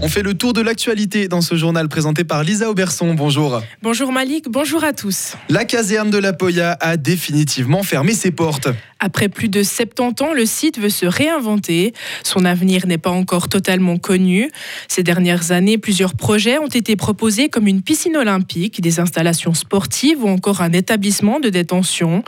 On 0.00 0.08
fait 0.08 0.22
le 0.22 0.34
tour 0.34 0.52
de 0.52 0.60
l'actualité 0.60 1.26
dans 1.26 1.40
ce 1.40 1.56
journal 1.56 1.88
présenté 1.88 2.22
par 2.22 2.44
Lisa 2.44 2.70
Auberson. 2.70 3.14
Bonjour. 3.14 3.60
Bonjour 3.82 4.12
Malik, 4.12 4.48
bonjour 4.48 4.84
à 4.84 4.92
tous. 4.92 5.34
La 5.48 5.64
caserne 5.64 6.10
de 6.10 6.18
la 6.18 6.32
Poya 6.32 6.76
a 6.80 6.96
définitivement 6.96 7.82
fermé 7.82 8.12
ses 8.12 8.30
portes. 8.30 8.68
Après 9.00 9.28
plus 9.28 9.48
de 9.48 9.62
70 9.62 10.22
ans, 10.24 10.32
le 10.32 10.44
site 10.44 10.78
veut 10.78 10.88
se 10.88 11.06
réinventer. 11.06 11.92
Son 12.24 12.44
avenir 12.44 12.86
n'est 12.86 12.98
pas 12.98 13.10
encore 13.10 13.48
totalement 13.48 13.96
connu. 13.96 14.50
Ces 14.88 15.02
dernières 15.04 15.52
années, 15.52 15.78
plusieurs 15.78 16.14
projets 16.14 16.58
ont 16.58 16.66
été 16.66 16.96
proposés 16.96 17.48
comme 17.48 17.68
une 17.68 17.82
piscine 17.82 18.16
olympique, 18.16 18.80
des 18.80 18.98
installations 18.98 19.54
sportives 19.54 20.24
ou 20.24 20.28
encore 20.28 20.62
un 20.62 20.72
établissement 20.72 21.38
de 21.38 21.48
détention. 21.48 22.24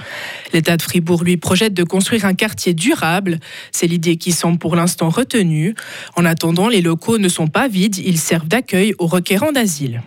L'État 0.53 0.77
de 0.77 0.83
Fribourg 0.83 1.25
lui 1.25 1.37
projette 1.37 1.75
de 1.75 1.83
construire 1.83 2.25
un 2.25 2.35
quartier 2.35 2.73
durable. 2.73 3.39
C'est 3.73 3.89
l'idée 3.89 4.17
qui 4.17 4.31
semble 4.31 4.59
pour 4.59 4.77
l'instant 4.77 5.09
retenue. 5.09 5.75
En 6.15 6.25
attendant, 6.25 6.69
les 6.69 6.83
locaux 6.83 7.19
ne 7.19 7.29
sont 7.29 7.49
pas 7.49 7.61
vides, 7.71 7.99
ils 7.99 8.19
servent 8.19 8.49
d'accueil 8.49 8.95
aux 8.99 9.07
requérants 9.07 9.53
d'asile. 9.53 10.03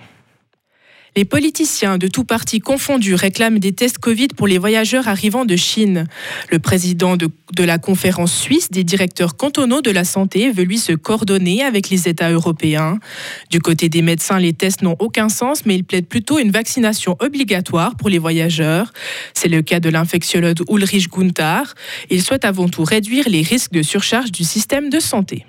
Les 1.16 1.26
politiciens 1.26 2.00
de 2.00 2.08
tous 2.08 2.24
partis 2.24 2.60
confondus 2.60 3.14
réclament 3.14 3.60
des 3.60 3.72
tests 3.72 4.00
Covid 4.00 4.30
pour 4.30 4.48
les 4.48 4.58
voyageurs 4.58 5.08
arrivant 5.08 5.46
de 5.46 5.56
Chine. 5.56 6.08
Le 6.50 6.58
président 6.58 7.18
de, 7.18 7.30
la 7.60 7.78
conférence 7.78 8.34
suisse 8.34 8.72
des 8.72 8.84
directeurs 8.84 9.38
cantonaux 9.38 9.82
de 9.82 9.92
la 9.92 10.06
santé 10.06 10.50
veut 10.52 10.64
lui 10.64 10.80
se 10.80 10.92
coordonner 10.92 11.64
avec 11.64 11.92
les 11.92 12.08
États 12.08 12.32
européens. 12.32 12.98
Du 13.52 13.60
côté 13.60 13.90
des 13.90 14.02
médecins, 14.02 14.40
les 14.40 14.54
tests 14.54 14.82
n'ont 14.82 14.96
aucun 14.98 15.30
sens, 15.30 15.68
mais 15.68 15.76
ils 15.76 15.84
plaident 15.84 16.08
plutôt 16.08 16.40
une 16.40 16.50
vaccination 16.50 17.16
obligatoire 17.20 17.96
pour 17.96 18.10
les 18.10 18.18
voyageurs. 18.18 18.92
C'est 19.36 19.50
le 19.50 19.62
cas 19.62 19.80
de 19.80 19.90
l'infectiologue 19.90 20.64
Ulrich 20.68 21.10
Gunther. 21.12 21.76
Il 22.10 22.24
souhaite 22.24 22.44
avant 22.44 22.70
tout 22.70 22.84
réduire 22.84 23.30
les 23.30 23.44
risques 23.44 23.72
de 23.72 23.84
surcharge 23.84 24.32
du 24.32 24.44
système 24.44 24.90
de 24.90 25.00
santé. 25.00 25.46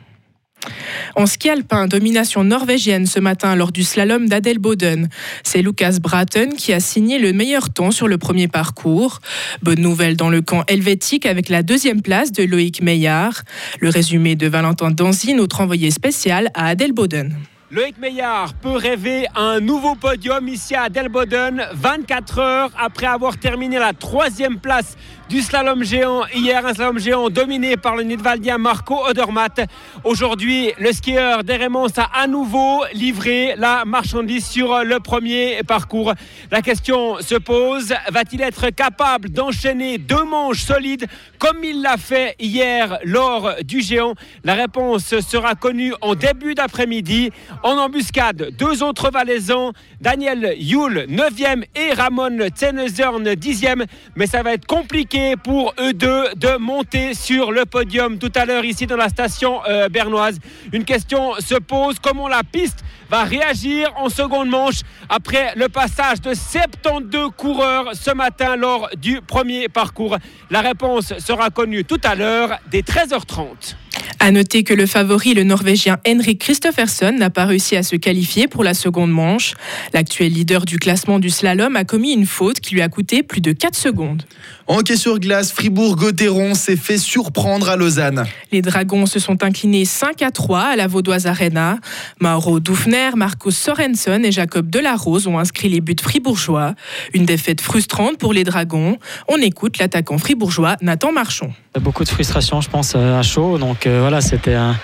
En 1.17 1.27
ski 1.27 1.49
alpin, 1.49 1.87
domination 1.87 2.43
norvégienne 2.43 3.07
ce 3.07 3.21
matin 3.21 3.55
lors 3.55 3.71
du 3.71 3.85
slalom 3.85 4.29
d'Adelboden. 4.29 5.09
C'est 5.45 5.63
Lucas 5.63 5.99
Braten 6.01 6.55
qui 6.55 6.73
a 6.73 6.81
signé 6.81 7.19
le 7.19 7.33
meilleur 7.33 7.71
temps 7.71 7.93
sur 7.93 8.09
le 8.09 8.19
premier 8.19 8.49
parcours. 8.49 9.21
Bonne 9.63 9.81
nouvelle 9.81 10.17
dans 10.17 10.31
le 10.31 10.43
camp 10.43 10.65
helvétique 10.67 11.27
avec 11.27 11.49
la 11.49 11.63
deuxième 11.63 12.03
place 12.03 12.33
de 12.33 12.43
Loïc 12.43 12.83
Meillard. 12.83 13.43
Le 13.81 13.91
résumé 13.91 14.35
de 14.35 14.49
Valentin 14.49 14.91
Danzy, 14.91 15.35
notre 15.35 15.61
envoyé 15.61 15.91
spécial 15.91 16.51
à 16.55 16.67
Adelboden. 16.67 17.35
Loïc 17.75 17.99
Meillard 17.99 18.55
peut 18.55 18.77
rêver 18.77 19.27
un 19.35 19.59
nouveau 19.59 19.97
podium 19.97 20.47
ici 20.47 20.77
à 20.77 20.89
Delboden, 20.89 21.67
24 21.73 22.39
heures 22.39 22.71
après 22.79 23.07
avoir 23.07 23.37
terminé 23.37 23.81
la 23.81 23.93
troisième 23.93 24.61
place 24.61 24.97
du 25.29 25.41
slalom 25.41 25.83
géant 25.83 26.25
hier, 26.35 26.65
un 26.65 26.75
slalom 26.75 26.99
géant 26.99 27.31
dominé 27.31 27.77
par 27.77 27.97
le 27.97 28.03
Nidwaldien 28.03 28.59
Marco 28.59 29.05
Odermatt. 29.07 29.63
Aujourd'hui, 30.05 30.73
le 30.79 30.93
skieur 30.93 31.43
d'Eremons 31.43 31.89
a 31.97 32.21
à 32.23 32.27
nouveau 32.27 32.85
livré 32.93 33.55
la 33.57 33.85
marchandise 33.85 34.47
sur 34.47 34.85
le 34.85 35.01
premier 35.01 35.63
parcours. 35.67 36.13
La 36.53 36.63
question 36.63 37.17
se 37.21 37.35
pose, 37.35 37.93
va-t-il 38.11 38.43
être 38.43 38.69
capable 38.71 39.31
d'enchaîner 39.31 39.99
deux 39.99 40.25
manches 40.25 40.63
solides 40.63 41.07
comme 41.39 41.65
il 41.65 41.83
l'a 41.83 41.97
fait 41.97 42.37
hier 42.39 42.99
lors 43.03 43.55
du 43.65 43.81
géant? 43.81 44.15
La 44.45 44.55
réponse 44.55 45.19
sera 45.21 45.55
connue 45.55 45.95
en 46.03 46.15
début 46.15 46.55
d'après-midi. 46.55 47.31
En 47.65 47.79
embuscade, 47.79 48.51
deux 48.59 48.83
autres 48.83 49.11
valaisans, 49.11 49.73
Daniel 49.99 50.55
Yule, 50.59 51.07
9e 51.09 51.65
et 51.75 51.95
Ramon 51.95 52.51
Tsenezern, 52.55 53.27
10e. 53.27 53.87
Mais 54.17 54.27
ça 54.27 54.43
va 54.43 54.53
être 54.53 54.67
compliqué 54.67 55.37
pour 55.43 55.73
eux 55.81 55.95
deux 55.95 56.29
de 56.37 56.59
monter 56.59 57.15
sur 57.15 57.53
le 57.53 57.65
podium 57.65 58.19
tout 58.19 58.31
à 58.35 58.45
l'heure 58.45 58.67
ici 58.67 58.87
dans 58.87 58.99
la 58.99 59.09
station 59.09 59.63
euh, 59.67 59.89
bernoise. 59.89 60.41
Une 60.75 60.85
question 60.85 61.33
se 61.39 61.55
pose, 61.55 61.99
comment 62.03 62.29
la 62.29 62.43
piste 62.43 62.85
va 63.09 63.25
réagir 63.25 63.91
en 63.97 64.11
seconde 64.11 64.51
manche 64.51 64.83
après 65.09 65.55
le 65.57 65.71
passage 65.71 66.21
de 66.21 66.35
72 66.35 67.31
coureurs 67.35 67.93
ce 67.95 68.11
matin 68.11 68.57
lors 68.57 68.91
du 68.99 69.23
premier 69.23 69.71
parcours? 69.71 70.19
La 70.51 70.61
réponse 70.61 71.17
sera 71.17 71.49
connue 71.49 71.87
tout 71.87 72.01
à 72.05 72.15
l'heure 72.15 72.59
dès 72.71 72.83
13h30. 72.83 73.77
À 74.21 74.31
noter 74.31 74.65
que 74.65 74.75
le 74.75 74.87
favori, 74.87 75.35
le 75.35 75.45
Norvégien 75.45 75.99
Henrik 76.07 76.41
Christophersen, 76.41 77.19
n'a 77.19 77.31
pas 77.31 77.45
réussi 77.45 77.77
à 77.77 77.83
se 77.83 77.97
qualifier 77.97 78.49
pour 78.49 78.65
la 78.65 78.75
seconde 78.75 79.11
manche. 79.11 79.55
L'actuel 79.93 80.33
leader 80.33 80.65
du 80.65 80.79
classement 80.79 81.19
du 81.19 81.31
slalom 81.31 81.77
a 81.77 81.85
commis 81.85 82.13
une 82.13 82.27
faute 82.27 82.61
qui 82.61 82.75
lui 82.75 82.83
a 82.83 82.89
coûté 82.89 83.23
plus 83.23 83.41
de 83.41 83.53
4 83.53 83.77
secondes. 83.77 84.23
En 84.67 84.79
hockey 84.79 84.97
sur 84.97 85.19
glace, 85.19 85.53
Fribourg-Gotteron 85.53 86.55
s'est 86.55 86.77
fait 86.77 86.99
surprendre 86.99 87.69
à 87.69 87.77
Lausanne. 87.77 88.25
Les 88.51 88.63
Dragons 88.63 89.07
se 89.07 89.19
sont 89.19 89.43
inclinés 89.45 89.85
5 89.85 90.23
à 90.23 90.31
3 90.31 90.61
à 90.61 90.77
la 90.77 90.87
Vaudoise 90.87 91.27
Arena. 91.27 91.79
Mauro 92.21 92.61
Dufner, 92.61 93.11
Marcos 93.17 93.51
Sorensen 93.51 94.25
et 94.25 94.33
Jacob 94.33 94.71
Delarose 94.71 95.27
ont 95.27 95.39
inscrit 95.39 95.69
les 95.69 95.81
buts 95.81 95.97
fribourgeois. 96.01 96.75
Une 97.13 97.27
défaite 97.27 97.61
frustrante 97.61 98.19
pour 98.19 98.33
les 98.33 98.45
Dragons. 98.45 98.99
On 99.29 99.37
écoute 99.37 99.79
l'attaquant 99.79 100.19
fribourgeois 100.19 100.77
Nathan 100.81 101.13
Marchon. 101.13 101.53
Beaucoup 101.81 102.05
de 102.05 102.09
frustration, 102.09 102.61
je 102.61 102.71
pense, 102.71 102.95
à 102.95 103.23
chaud. 103.23 103.59
Donc 103.59 103.87
euh, 103.87 103.99
voilà, 104.01 104.21
c'était 104.21 104.55
un, 104.55 104.77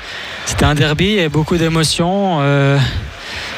c'était 0.44 0.64
un 0.64 0.74
derby 0.74 1.18
et 1.18 1.28
beaucoup 1.28 1.56
d'émotions. 1.56 2.38
Euh, 2.40 2.78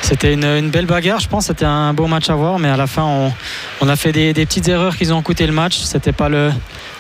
c'était 0.03 0.35
une, 0.35 0.69
belle 0.69 0.85
bagarre, 0.85 1.21
je 1.21 1.29
pense. 1.29 1.47
C'était 1.47 1.65
un 1.65 1.95
beau 1.95 2.07
match 2.07 2.29
à 2.29 2.35
voir, 2.35 2.59
mais 2.59 2.69
à 2.69 2.77
la 2.77 2.87
fin, 2.87 3.33
on, 3.81 3.89
a 3.89 3.97
fait 3.97 4.13
des, 4.13 4.35
petites 4.35 4.69
erreurs 4.69 4.97
qui 4.99 5.11
ont 5.13 5.23
coûté 5.23 5.47
le 5.47 5.53
match. 5.55 5.79
C'était 5.79 6.13
pas 6.13 6.29
le, 6.29 6.51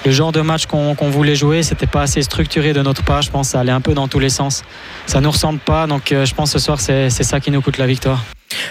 genre 0.06 0.32
de 0.32 0.40
match 0.40 0.64
qu'on 0.64 0.94
voulait 0.94 1.34
jouer. 1.34 1.62
C'était 1.62 1.86
pas 1.86 2.02
assez 2.02 2.22
structuré 2.22 2.72
de 2.72 2.80
notre 2.80 3.04
part. 3.04 3.20
Je 3.20 3.30
pense 3.30 3.50
ça 3.50 3.60
allait 3.60 3.72
un 3.72 3.82
peu 3.82 3.92
dans 3.92 4.08
tous 4.08 4.18
les 4.18 4.30
sens. 4.30 4.62
Ça 5.06 5.20
nous 5.20 5.30
ressemble 5.30 5.58
pas, 5.58 5.86
donc 5.86 6.12
euh, 6.12 6.24
je 6.24 6.34
pense 6.34 6.54
que 6.54 6.58
ce 6.58 6.64
soir, 6.64 6.80
c'est 6.80 7.10
ça 7.10 7.40
qui 7.40 7.50
nous 7.50 7.60
coûte 7.60 7.76
la 7.76 7.86
victoire. 7.86 8.24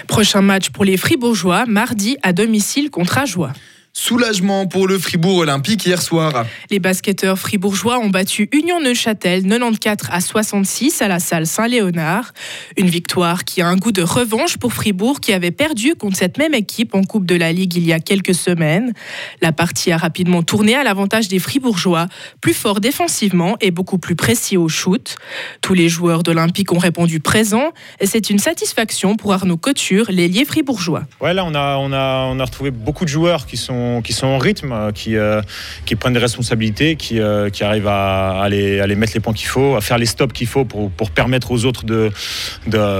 Prochain 0.08 0.42
match 0.42 0.70
pour 0.70 0.84
les 0.84 0.96
Fribourgeois, 0.96 1.64
mardi 1.66 2.16
à 2.22 2.32
domicile 2.32 2.90
contre 2.90 3.18
Ajoie. 3.18 3.52
Soulagement 3.94 4.66
pour 4.66 4.88
le 4.88 4.98
Fribourg 4.98 5.36
Olympique 5.36 5.84
hier 5.84 6.00
soir. 6.00 6.46
Les 6.70 6.78
basketteurs 6.78 7.38
fribourgeois 7.38 7.98
ont 7.98 8.08
battu 8.08 8.48
Union 8.50 8.80
Neuchâtel 8.80 9.42
94 9.42 10.08
à 10.10 10.20
66 10.22 11.02
à 11.02 11.08
la 11.08 11.20
salle 11.20 11.46
Saint-Léonard. 11.46 12.32
Une 12.78 12.88
victoire 12.88 13.44
qui 13.44 13.60
a 13.60 13.68
un 13.68 13.76
goût 13.76 13.92
de 13.92 14.00
revanche 14.00 14.56
pour 14.56 14.72
Fribourg 14.72 15.20
qui 15.20 15.34
avait 15.34 15.50
perdu 15.50 15.94
contre 15.94 16.16
cette 16.16 16.38
même 16.38 16.54
équipe 16.54 16.94
en 16.94 17.02
Coupe 17.02 17.26
de 17.26 17.34
la 17.34 17.52
Ligue 17.52 17.74
il 17.76 17.84
y 17.84 17.92
a 17.92 18.00
quelques 18.00 18.34
semaines. 18.34 18.94
La 19.42 19.52
partie 19.52 19.92
a 19.92 19.98
rapidement 19.98 20.42
tourné 20.42 20.74
à 20.74 20.84
l'avantage 20.84 21.28
des 21.28 21.38
Fribourgeois, 21.38 22.06
plus 22.40 22.54
forts 22.54 22.80
défensivement 22.80 23.56
et 23.60 23.70
beaucoup 23.70 23.98
plus 23.98 24.16
précis 24.16 24.56
au 24.56 24.70
shoot. 24.70 25.16
Tous 25.60 25.74
les 25.74 25.90
joueurs 25.90 26.22
d'Olympique 26.22 26.72
ont 26.72 26.78
répondu 26.78 27.20
présent 27.20 27.72
et 28.00 28.06
c'est 28.06 28.30
une 28.30 28.38
satisfaction 28.38 29.16
pour 29.16 29.34
Arnaud 29.34 29.58
Couture, 29.58 30.06
l'ailier 30.08 30.46
fribourgeois. 30.46 31.02
Ouais, 31.20 31.34
là 31.34 31.44
on 31.44 31.54
a, 31.54 31.76
on, 31.76 31.92
a, 31.92 32.26
on 32.30 32.40
a 32.40 32.44
retrouvé 32.46 32.70
beaucoup 32.70 33.04
de 33.04 33.10
joueurs 33.10 33.44
qui 33.44 33.58
sont 33.58 33.81
qui 34.04 34.12
sont 34.12 34.26
en 34.26 34.38
rythme, 34.38 34.72
euh, 34.72 34.92
qui, 34.92 35.16
euh, 35.16 35.40
qui 35.84 35.96
prennent 35.96 36.12
des 36.12 36.18
responsabilités, 36.18 36.96
qui, 36.96 37.20
euh, 37.20 37.50
qui 37.50 37.64
arrivent 37.64 37.88
à, 37.88 38.40
aller, 38.42 38.80
à, 38.80 38.86
mettre 38.86 39.14
les 39.14 39.20
points 39.20 39.32
qu'il 39.32 39.48
faut, 39.48 39.76
à 39.76 39.80
faire 39.80 39.98
les 39.98 40.06
stops 40.06 40.32
qu'il 40.32 40.46
faut 40.46 40.64
pour, 40.64 40.90
pour, 40.90 41.10
permettre 41.10 41.50
aux 41.50 41.64
autres 41.64 41.84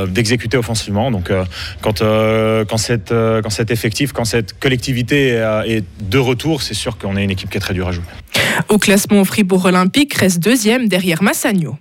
d'exécuter 0.06 0.56
de, 0.56 0.60
offensivement. 0.60 1.10
Donc 1.10 1.30
quand, 1.80 2.00
quand, 2.00 2.76
cette, 2.76 3.10
quand 3.10 3.50
cet 3.50 3.70
effectif, 3.70 4.12
quand 4.12 4.24
cette 4.24 4.58
collectivité 4.58 5.28
est 5.66 5.84
de 6.00 6.18
retour, 6.18 6.62
c'est 6.62 6.74
sûr 6.74 6.98
qu'on 6.98 7.16
est 7.16 7.24
une 7.24 7.30
équipe 7.30 7.50
qui 7.50 7.56
est 7.56 7.60
très 7.60 7.74
dure 7.74 7.88
à 7.88 7.92
jouer. 7.92 8.04
Au 8.68 8.78
classement, 8.78 9.24
Fribourg 9.24 9.64
Olympique 9.64 10.14
reste 10.14 10.40
deuxième 10.40 10.88
derrière 10.88 11.22
Massagno. 11.22 11.78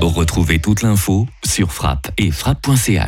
Retrouvez 0.00 0.58
toute 0.58 0.82
l'info 0.82 1.26
sur 1.44 1.72
frappe 1.72 2.10
et 2.18 2.30
frappe.ch. 2.30 3.06